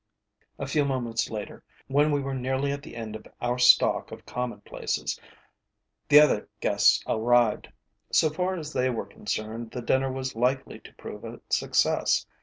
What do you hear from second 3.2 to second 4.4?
our stock of